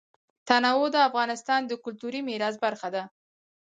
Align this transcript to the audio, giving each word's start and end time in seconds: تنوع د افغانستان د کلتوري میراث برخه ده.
تنوع 0.47 0.85
د 0.93 0.97
افغانستان 1.09 1.61
د 1.65 1.71
کلتوري 1.83 2.21
میراث 2.27 2.55
برخه 2.65 2.89
ده. 2.95 3.03